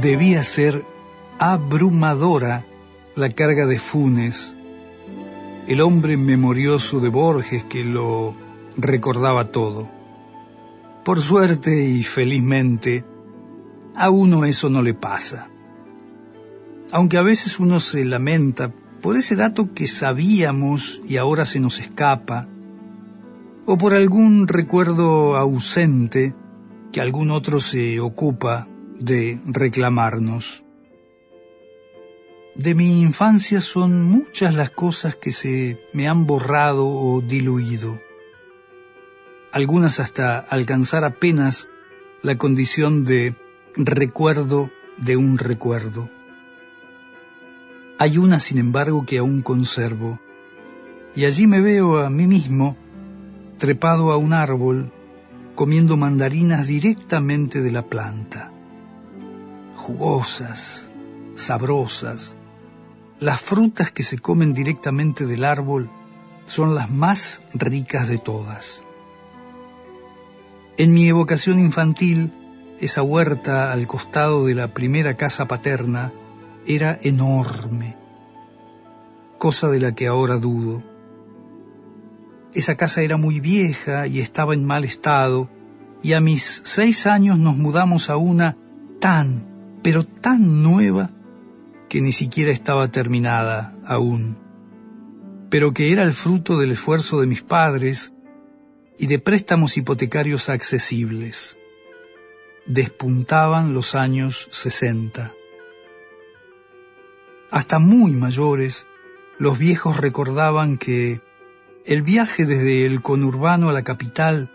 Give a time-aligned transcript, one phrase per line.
[0.00, 0.86] Debía ser
[1.38, 2.64] abrumadora
[3.16, 4.56] la carga de Funes,
[5.66, 8.34] el hombre memorioso de Borges que lo
[8.78, 9.90] recordaba todo.
[11.04, 13.04] Por suerte y felizmente,
[13.94, 15.50] a uno eso no le pasa.
[16.92, 18.72] Aunque a veces uno se lamenta
[19.02, 22.48] por ese dato que sabíamos y ahora se nos escapa,
[23.66, 26.34] o por algún recuerdo ausente
[26.90, 28.66] que algún otro se ocupa
[29.00, 30.62] de reclamarnos.
[32.54, 38.00] De mi infancia son muchas las cosas que se me han borrado o diluido,
[39.52, 41.68] algunas hasta alcanzar apenas
[42.22, 43.34] la condición de
[43.74, 46.10] recuerdo de un recuerdo.
[47.98, 50.20] Hay una, sin embargo, que aún conservo,
[51.14, 52.76] y allí me veo a mí mismo
[53.58, 54.92] trepado a un árbol
[55.54, 58.52] comiendo mandarinas directamente de la planta.
[59.80, 60.90] Jugosas,
[61.36, 62.36] sabrosas,
[63.18, 65.90] las frutas que se comen directamente del árbol
[66.44, 68.84] son las más ricas de todas.
[70.76, 72.30] En mi evocación infantil,
[72.78, 76.12] esa huerta al costado de la primera casa paterna
[76.66, 77.96] era enorme,
[79.38, 80.82] cosa de la que ahora dudo.
[82.52, 85.48] Esa casa era muy vieja y estaba en mal estado,
[86.02, 88.58] y a mis seis años nos mudamos a una
[89.00, 89.49] tan,
[89.82, 91.10] pero tan nueva,
[91.88, 94.38] que ni siquiera estaba terminada aún,
[95.50, 98.12] pero que era el fruto del esfuerzo de mis padres
[98.96, 101.56] y de préstamos hipotecarios accesibles.
[102.66, 105.32] Despuntaban los años sesenta.
[107.50, 108.86] Hasta muy mayores,
[109.38, 111.20] los viejos recordaban que
[111.84, 114.52] el viaje desde el conurbano a la capital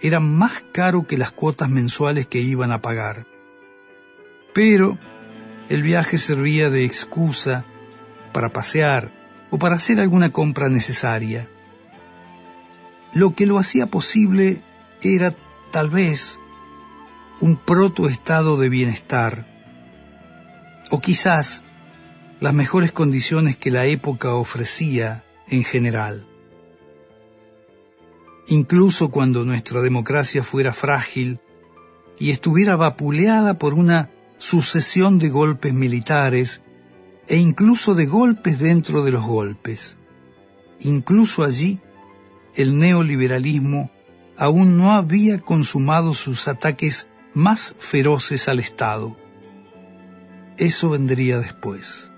[0.00, 3.33] era más caro que las cuotas mensuales que iban a pagar.
[4.54, 4.98] Pero
[5.68, 7.66] el viaje servía de excusa
[8.32, 9.12] para pasear
[9.50, 11.48] o para hacer alguna compra necesaria.
[13.12, 14.62] Lo que lo hacía posible
[15.02, 15.34] era
[15.70, 16.40] tal vez
[17.40, 19.46] un protoestado de bienestar,
[20.90, 21.62] o quizás
[22.40, 26.26] las mejores condiciones que la época ofrecía en general
[28.46, 31.40] incluso cuando nuestra democracia fuera frágil
[32.18, 36.60] y estuviera vapuleada por una sucesión de golpes militares
[37.28, 39.98] e incluso de golpes dentro de los golpes.
[40.80, 41.80] Incluso allí,
[42.54, 43.90] el neoliberalismo
[44.36, 49.16] aún no había consumado sus ataques más feroces al Estado.
[50.56, 52.12] Eso vendría después.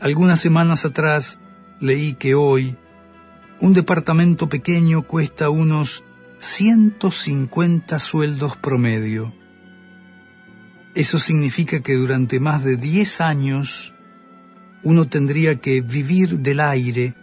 [0.00, 1.38] Algunas semanas atrás
[1.80, 2.76] leí que hoy,
[3.60, 6.04] un departamento pequeño cuesta unos
[6.38, 9.34] 150 sueldos promedio.
[10.94, 13.94] Eso significa que durante más de 10 años
[14.82, 17.14] uno tendría que vivir del aire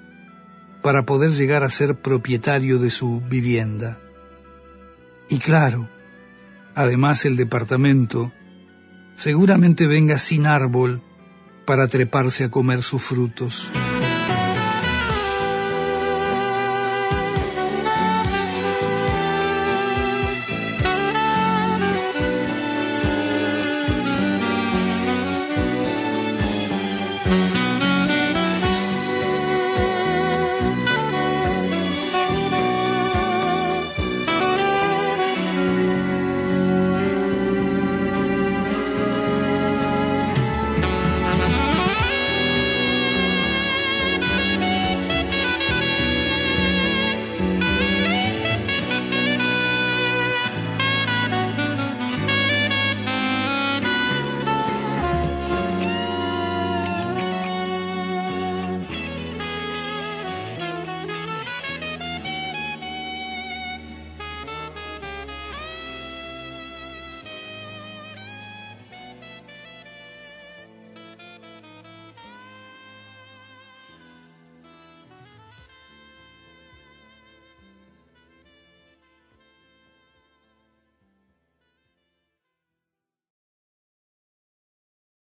[0.81, 3.99] para poder llegar a ser propietario de su vivienda.
[5.29, 5.89] Y claro,
[6.75, 8.31] además el departamento
[9.15, 11.01] seguramente venga sin árbol
[11.65, 13.69] para treparse a comer sus frutos.